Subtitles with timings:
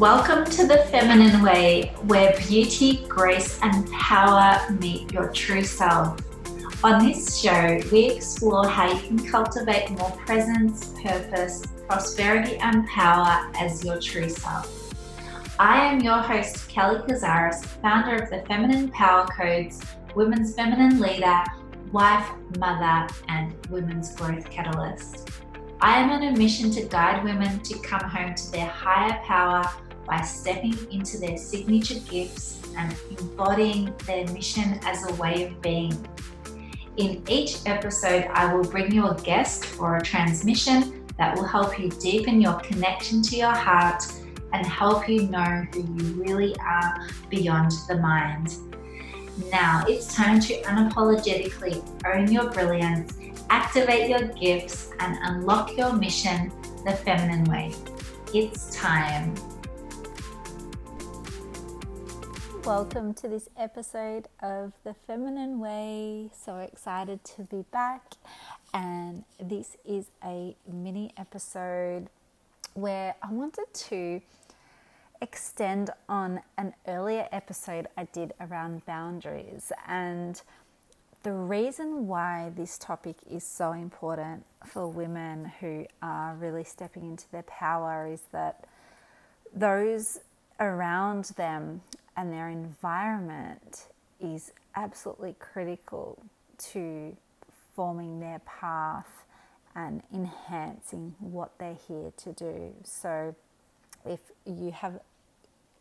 [0.00, 6.18] Welcome to the Feminine Way, where beauty, grace, and power meet your true self.
[6.82, 13.52] On this show, we explore how you can cultivate more presence, purpose, prosperity, and power
[13.56, 14.94] as your true self.
[15.58, 21.42] I am your host, Kelly Kazaris, founder of the Feminine Power Codes, Women's Feminine Leader,
[21.92, 22.26] wife,
[22.56, 25.28] mother, and Women's Growth Catalyst.
[25.82, 29.70] I am on a mission to guide women to come home to their higher power
[30.10, 35.92] by stepping into their signature gifts and embodying their mission as a way of being.
[36.96, 41.78] In each episode, I will bring you a guest or a transmission that will help
[41.78, 44.02] you deepen your connection to your heart
[44.52, 48.56] and help you know who you really are beyond the mind.
[49.50, 56.52] Now it's time to unapologetically own your brilliance activate your gifts, and unlock your mission
[56.84, 57.72] the feminine way.
[58.32, 59.34] It's time.
[62.64, 66.30] Welcome to this episode of The Feminine Way.
[66.32, 68.12] So excited to be back.
[68.74, 72.08] And this is a mini episode
[72.74, 74.20] where I wanted to
[75.22, 80.40] extend on an earlier episode I did around boundaries and
[81.22, 87.30] the reason why this topic is so important for women who are really stepping into
[87.30, 88.66] their power is that
[89.54, 90.20] those
[90.58, 91.82] around them
[92.20, 93.86] and their environment
[94.20, 96.22] is absolutely critical
[96.58, 97.16] to
[97.74, 99.24] forming their path
[99.74, 102.74] and enhancing what they're here to do.
[102.84, 103.34] So,
[104.04, 105.00] if you have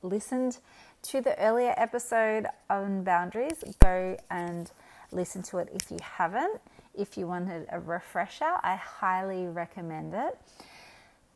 [0.01, 0.59] listened
[1.01, 4.71] to the earlier episode on boundaries, go and
[5.11, 6.61] listen to it if you haven't.
[6.97, 10.39] If you wanted a refresher, I highly recommend it.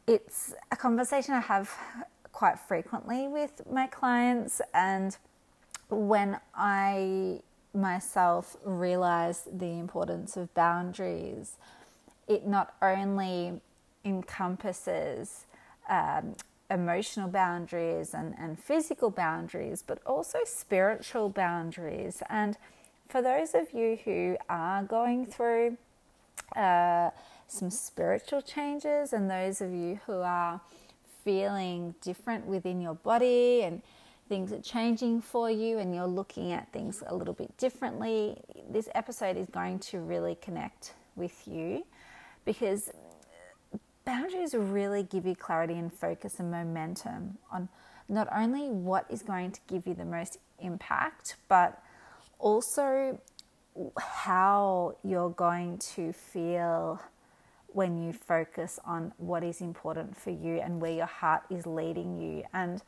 [0.07, 1.69] It's a conversation I have
[2.33, 5.15] quite frequently with my clients, and
[5.89, 7.39] when I
[7.73, 11.57] myself realized the importance of boundaries,
[12.27, 13.61] it not only
[14.03, 15.45] encompasses
[15.89, 16.35] um,
[16.69, 22.21] emotional boundaries and, and physical boundaries, but also spiritual boundaries.
[22.29, 22.57] And
[23.07, 25.77] for those of you who are going through
[26.55, 27.11] uh,
[27.47, 30.61] some spiritual changes, and those of you who are
[31.23, 33.81] feeling different within your body and
[34.29, 38.37] things are changing for you and you're looking at things a little bit differently,
[38.69, 41.85] this episode is going to really connect with you
[42.45, 42.89] because
[44.05, 47.69] boundaries really give you clarity and focus and momentum on
[48.09, 51.81] not only what is going to give you the most impact, but
[52.39, 53.19] also
[53.97, 57.01] how you're going to feel
[57.73, 62.19] when you focus on what is important for you and where your heart is leading
[62.21, 62.43] you.
[62.53, 62.81] And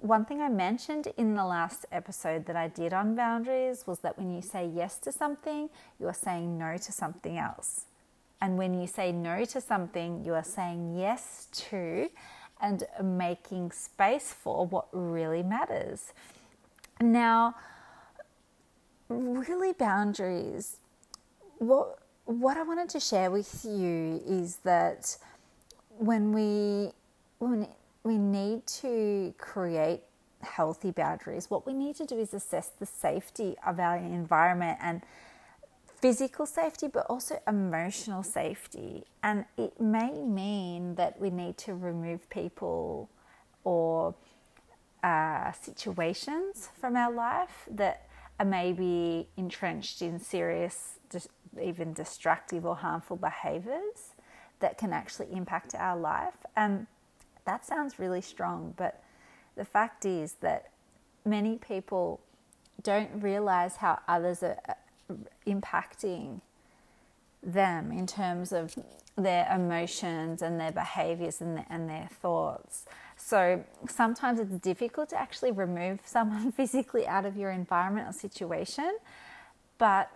[0.00, 4.18] one thing I mentioned in the last episode that I did on boundaries was that
[4.18, 5.70] when you say yes to something,
[6.00, 7.86] you are saying no to something else.
[8.40, 12.10] And when you say no to something, you are saying yes to
[12.60, 16.12] and making space for what really matters.
[17.00, 17.54] Now,
[19.08, 20.78] really boundaries.
[21.58, 25.16] What what I wanted to share with you is that
[25.98, 26.92] when we
[27.38, 27.68] when
[28.04, 30.02] we need to create
[30.42, 35.02] healthy boundaries, what we need to do is assess the safety of our environment and
[36.00, 39.04] physical safety, but also emotional safety.
[39.22, 43.08] And it may mean that we need to remove people
[43.64, 44.14] or
[45.02, 48.08] uh, situations from our life that
[48.38, 50.98] are maybe entrenched in serious,
[51.60, 54.14] even destructive or harmful behaviors
[54.60, 56.36] that can actually impact our life.
[56.56, 56.86] And
[57.44, 59.02] that sounds really strong, but
[59.56, 60.70] the fact is that
[61.24, 62.20] many people
[62.82, 65.14] don't realize how others are uh,
[65.46, 66.40] impacting
[67.42, 68.74] them in terms of
[69.16, 72.86] their emotions and their behaviors and, the, and their thoughts.
[73.16, 78.96] So sometimes it's difficult to actually remove someone physically out of your environment or situation.
[79.78, 80.10] But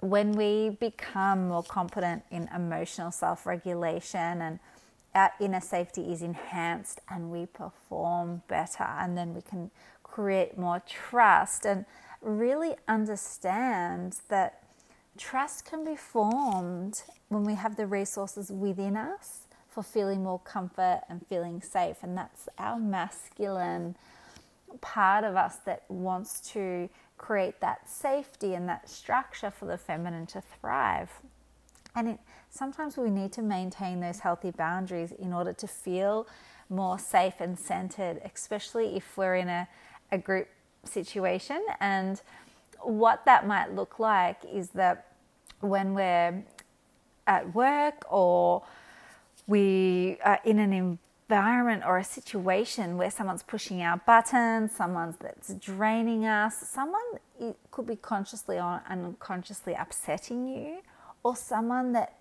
[0.00, 4.58] when we become more competent in emotional self regulation and
[5.14, 9.70] our inner safety is enhanced and we perform better, and then we can
[10.02, 11.84] create more trust and
[12.22, 14.62] really understand that
[15.16, 21.02] trust can be formed when we have the resources within us for feeling more comfort
[21.08, 21.96] and feeling safe.
[22.02, 23.96] And that's our masculine
[24.80, 26.88] part of us that wants to
[27.20, 31.10] create that safety and that structure for the feminine to thrive.
[31.94, 32.18] And it,
[32.48, 36.26] sometimes we need to maintain those healthy boundaries in order to feel
[36.70, 39.68] more safe and centered, especially if we're in a,
[40.10, 40.48] a group
[40.84, 41.62] situation.
[41.78, 42.22] And
[42.80, 45.12] what that might look like is that
[45.60, 46.42] when we're
[47.26, 48.62] at work or
[49.46, 50.98] we are in an
[51.30, 57.00] environment or a situation where someone's pushing our buttons, someone's that's draining us, someone
[57.38, 60.78] it could be consciously or unconsciously upsetting you,
[61.22, 62.16] or someone that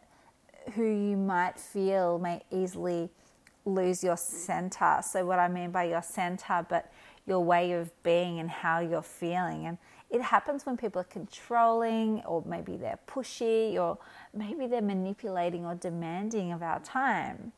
[0.76, 3.10] who you might feel may easily
[3.66, 5.00] lose your center.
[5.02, 6.92] So, what I mean by your center, but
[7.26, 9.66] your way of being and how you're feeling.
[9.66, 9.80] And
[10.12, 13.98] it happens when people are controlling, or maybe they're pushy, or
[14.36, 17.54] maybe they're manipulating or demanding of our time.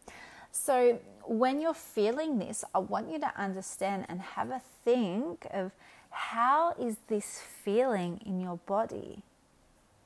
[0.51, 5.71] So, when you're feeling this, I want you to understand and have a think of
[6.09, 9.23] how is this feeling in your body?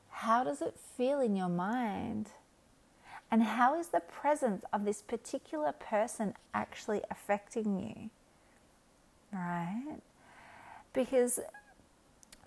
[0.09, 2.29] How does it feel in your mind?
[3.31, 8.09] And how is the presence of this particular person actually affecting you?
[9.37, 9.99] Right?
[10.93, 11.39] Because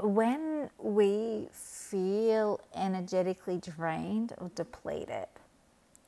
[0.00, 5.26] when we feel energetically drained or depleted,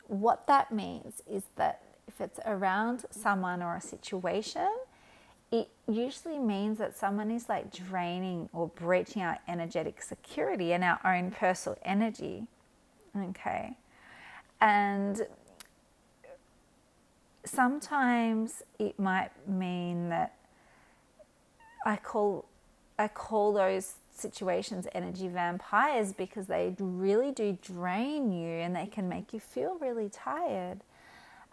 [0.06, 4.68] what that means is that if it's around someone or a situation,
[5.52, 10.98] it usually means that someone is like draining or breaching our energetic security and our
[11.04, 12.46] own personal energy.
[13.16, 13.76] Okay.
[14.60, 15.26] And
[17.44, 20.34] sometimes it might mean that
[21.86, 22.46] I call
[22.98, 29.08] I call those situations energy vampires because they really do drain you and they can
[29.08, 30.80] make you feel really tired.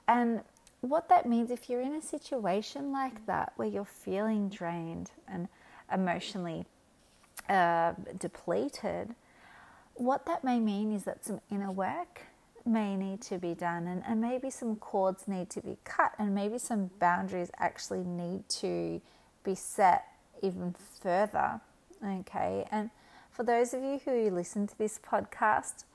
[0.08, 0.42] And
[0.82, 5.48] what that means if you're in a situation like that where you're feeling drained and
[5.94, 6.66] emotionally
[7.50, 9.16] uh, depleted,
[9.96, 12.22] what that may mean is that some inner work
[12.66, 16.36] may need to be done and, and maybe some cords need to be cut and
[16.36, 19.02] maybe some boundaries actually need to
[19.44, 20.06] be set
[20.42, 21.62] even further.
[22.06, 22.92] Okay, and
[23.32, 25.86] for those of you who listen to this podcast,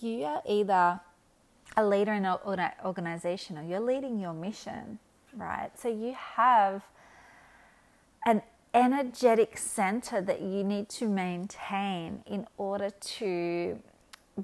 [0.00, 1.00] you are either
[1.76, 2.38] a leader in an
[2.84, 4.98] organization or you're leading your mission,
[5.34, 5.70] right?
[5.78, 6.84] So you have
[8.24, 8.42] an
[8.72, 13.78] energetic center that you need to maintain in order to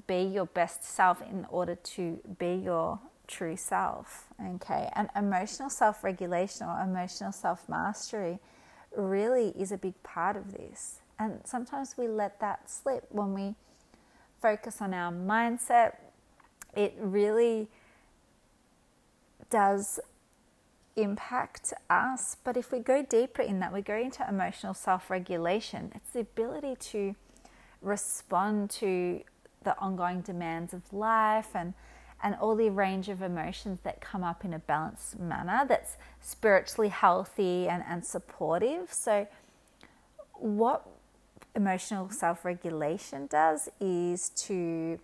[0.07, 4.25] be your best self, in order to be your true self.
[4.55, 8.39] Okay, and emotional self regulation or emotional self mastery
[8.95, 10.99] really is a big part of this.
[11.19, 13.55] And sometimes we let that slip when we
[14.41, 15.93] focus on our mindset.
[16.75, 17.67] It really
[19.49, 19.99] does
[20.95, 22.37] impact us.
[22.43, 25.91] But if we go deeper in that, we go into emotional self regulation.
[25.95, 27.15] It's the ability to
[27.81, 29.21] respond to
[29.63, 31.73] the ongoing demands of life and
[32.23, 36.87] and all the range of emotions that come up in a balanced manner that's spiritually
[36.87, 38.93] healthy and, and supportive.
[38.93, 39.27] So,
[40.31, 40.87] what
[41.53, 44.99] emotional self regulation does is to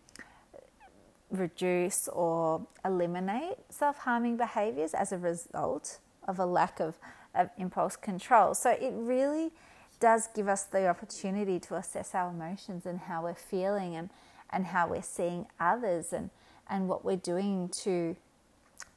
[1.31, 6.97] reduce or eliminate self harming behaviors as a result of a lack of,
[7.35, 8.53] of impulse control.
[8.53, 9.51] So, it really
[9.99, 14.09] does give us the opportunity to assess our emotions and how we're feeling and,
[14.49, 16.29] and how we're seeing others and
[16.69, 18.15] and what we're doing to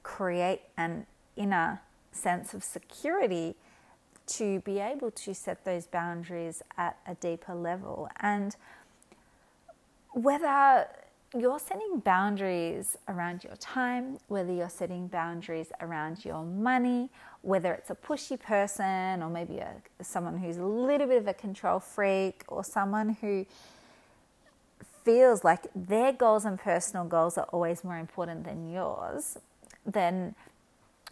[0.02, 1.06] create an
[1.36, 1.80] inner
[2.12, 3.54] sense of security
[4.26, 8.08] to be able to set those boundaries at a deeper level.
[8.20, 8.54] And
[10.10, 10.86] whether
[11.38, 17.08] you're setting boundaries around your time, whether you're setting boundaries around your money,
[17.40, 21.34] whether it's a pushy person or maybe a, someone who's a little bit of a
[21.34, 23.46] control freak or someone who
[25.04, 29.38] feels like their goals and personal goals are always more important than yours,
[29.84, 30.34] then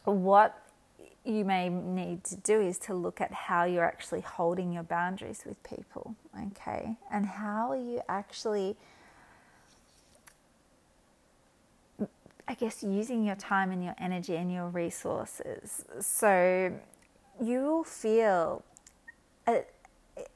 [0.05, 0.63] what
[1.25, 5.43] you may need to do is to look at how you're actually holding your boundaries
[5.45, 6.97] with people, okay?
[7.13, 8.77] And how are you actually,
[12.49, 15.85] I guess, using your time and your energy and your resources.
[16.01, 16.73] So
[17.43, 18.65] you will feel.
[19.47, 19.65] A,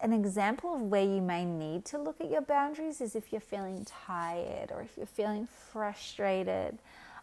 [0.01, 3.41] an example of where you may need to look at your boundaries is if you're
[3.41, 6.79] feeling tired or if you're feeling frustrated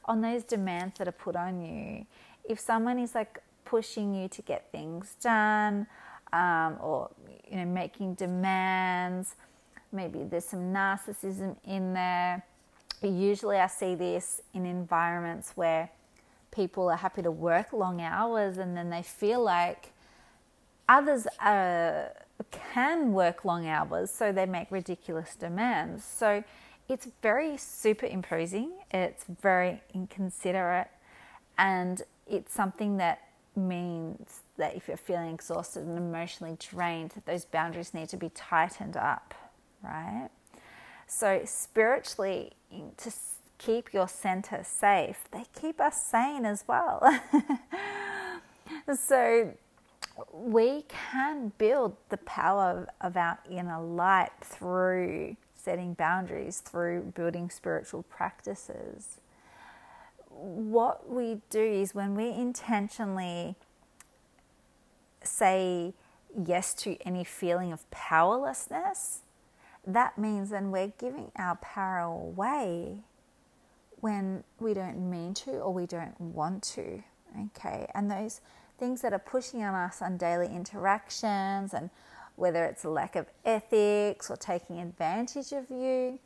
[0.06, 2.06] on those demands that are put on you.
[2.48, 5.88] If someone is like pushing you to get things done
[6.34, 7.10] um, or
[7.50, 9.36] you know making demands,
[9.92, 12.44] maybe there's some narcissism in there.
[13.02, 15.90] Usually, I see this in environments where
[16.52, 19.92] people are happy to work long hours and then they feel like
[20.88, 22.12] others are
[22.52, 26.04] can work long hours, so they make ridiculous demands.
[26.04, 26.44] So
[26.90, 30.90] it's very superimposing, it's very inconsiderate,
[31.58, 33.22] and it's something that
[33.56, 38.98] means that if you're feeling exhausted and emotionally drained, those boundaries need to be tightened
[38.98, 39.34] up,
[39.84, 40.30] right?
[41.08, 42.54] So, spiritually,
[42.98, 43.12] to
[43.58, 47.04] keep your center safe, they keep us sane as well.
[48.96, 49.54] so,
[50.34, 58.04] we can build the power of our inner light through setting boundaries, through building spiritual
[58.04, 59.20] practices.
[60.30, 63.56] What we do is when we intentionally
[65.24, 65.94] say
[66.46, 69.20] yes to any feeling of powerlessness,
[69.86, 72.98] that means then we're giving our power away
[74.00, 77.04] when we don't mean to or we don't want to.
[77.56, 78.42] Okay, and those
[78.78, 81.90] things that are pushing on us on daily interactions and
[82.36, 86.20] whether it's a lack of ethics or taking advantage of you,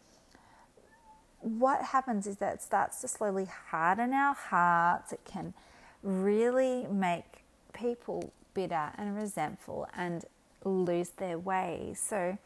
[1.42, 5.12] what happens is that it starts to slowly harden our hearts.
[5.12, 5.54] It can
[6.02, 7.44] really make
[7.74, 10.26] people bitter and resentful and
[10.64, 11.94] lose their way.
[11.96, 12.38] So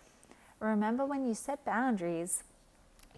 [0.60, 2.44] remember when you set boundaries,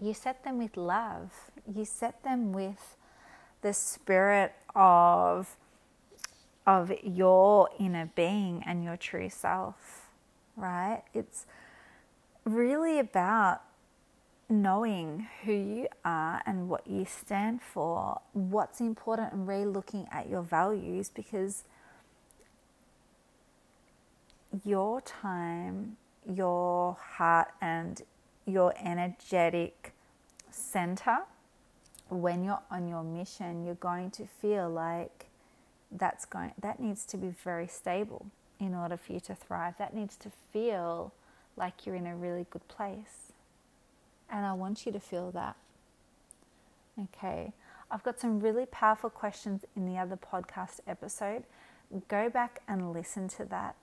[0.00, 2.96] you set them with love, you set them with
[3.62, 5.56] the spirit of
[6.66, 10.08] of your inner being and your true self,
[10.56, 11.02] right?
[11.12, 11.44] It's
[12.44, 13.62] really about
[14.48, 20.28] knowing who you are and what you stand for, what's important, and re looking at
[20.28, 21.64] your values because
[24.64, 25.96] your time,
[26.28, 28.02] your heart, and
[28.46, 29.92] your energetic
[30.50, 31.18] center,
[32.08, 35.26] when you're on your mission, you're going to feel like
[35.90, 38.26] that's going that needs to be very stable
[38.58, 39.74] in order for you to thrive.
[39.78, 41.12] That needs to feel
[41.56, 43.32] like you're in a really good place.
[44.30, 45.56] And I want you to feel that.
[47.00, 47.52] Okay.
[47.90, 51.44] I've got some really powerful questions in the other podcast episode.
[52.08, 53.76] Go back and listen to that.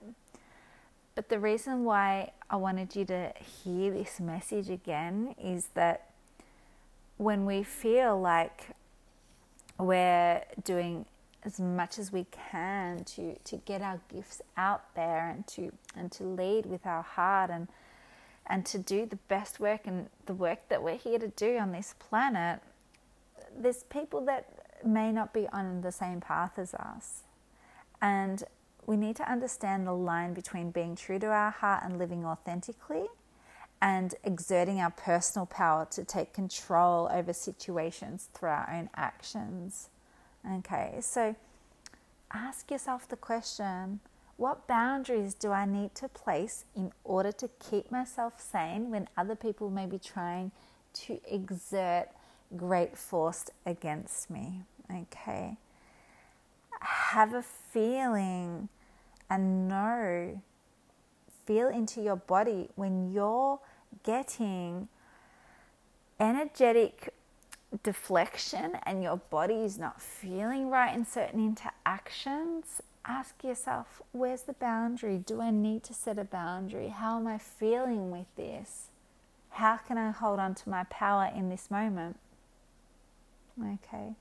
[1.14, 3.32] But the reason why I wanted you to
[3.64, 6.10] hear this message again is that
[7.16, 8.68] when we feel like
[9.78, 11.06] we're doing
[11.44, 16.12] as much as we can to, to get our gifts out there and to and
[16.12, 17.68] to lead with our heart and
[18.46, 21.72] and to do the best work and the work that we're here to do on
[21.72, 22.60] this planet,
[23.56, 27.22] there's people that may not be on the same path as us.
[28.02, 28.42] And
[28.86, 33.06] we need to understand the line between being true to our heart and living authentically
[33.82, 39.88] and exerting our personal power to take control over situations through our own actions.
[40.50, 41.34] Okay, so
[42.32, 44.00] ask yourself the question
[44.40, 49.34] what boundaries do I need to place in order to keep myself sane when other
[49.34, 50.50] people may be trying
[50.94, 52.08] to exert
[52.56, 54.62] great force against me?
[54.90, 55.58] Okay,
[56.80, 58.68] have a feeling
[59.28, 60.40] and know,
[61.46, 63.60] feel into your body when you're
[64.02, 64.88] getting
[66.18, 67.14] energetic
[67.82, 74.52] deflection and your body is not feeling right in certain interactions, ask yourself where's the
[74.54, 75.18] boundary?
[75.18, 76.88] Do I need to set a boundary?
[76.88, 78.88] How am I feeling with this?
[79.50, 82.18] How can I hold on to my power in this moment?
[83.60, 84.14] Okay.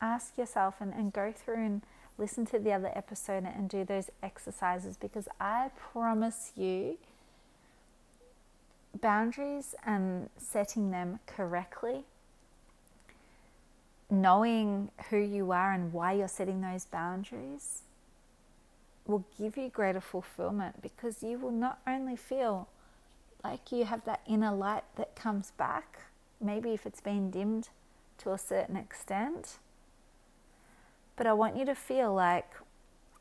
[0.00, 1.82] Ask yourself and, and go through and
[2.18, 6.98] listen to the other episode and do those exercises because I promise you
[9.00, 12.04] boundaries and setting them correctly
[14.10, 17.82] knowing who you are and why you're setting those boundaries
[19.06, 22.68] will give you greater fulfillment because you will not only feel
[23.42, 26.00] like you have that inner light that comes back,
[26.40, 27.68] maybe if it's been dimmed
[28.18, 29.58] to a certain extent,
[31.20, 32.50] but I want you to feel like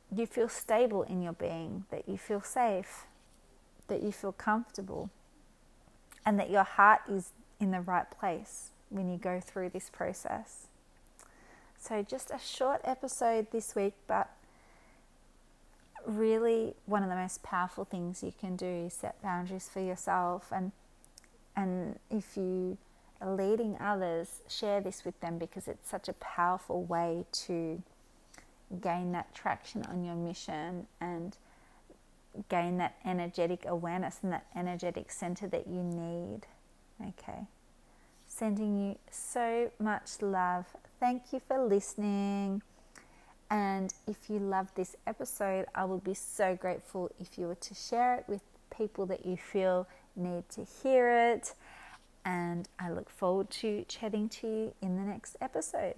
[0.09, 3.05] you feel stable in your being, that you feel safe,
[3.89, 5.09] that you feel comfortable,
[6.25, 10.67] and that your heart is in the right place when you go through this process.
[11.77, 14.29] So, just a short episode this week, but
[16.05, 20.53] really one of the most powerful things you can do is set boundaries for yourself
[20.53, 20.71] and
[21.53, 22.77] and if you
[23.25, 27.81] leading others share this with them because it's such a powerful way to
[28.81, 31.37] gain that traction on your mission and
[32.47, 36.41] gain that energetic awareness and that energetic center that you need
[37.01, 37.47] okay
[38.27, 40.65] sending you so much love
[40.99, 42.61] Thank you for listening.
[43.49, 47.73] And if you love this episode, I would be so grateful if you were to
[47.73, 51.53] share it with people that you feel need to hear it.
[52.29, 55.95] And I look forward to chatting to you in the next episode.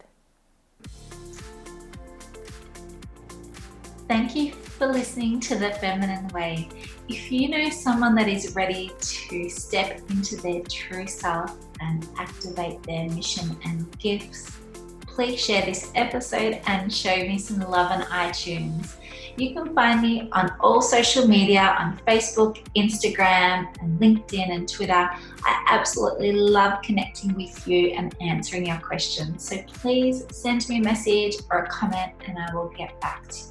[4.07, 6.69] Thank you for listening to The Feminine Way.
[7.09, 12.81] If you know someone that is ready to step into their true self and activate
[12.83, 14.57] their mission and gifts,
[15.01, 18.95] please share this episode and show me some love on iTunes.
[19.37, 25.09] You can find me on all social media on Facebook, Instagram, and LinkedIn and Twitter.
[25.43, 29.47] I absolutely love connecting with you and answering your questions.
[29.47, 33.37] So please send me a message or a comment and I will get back to
[33.37, 33.45] you.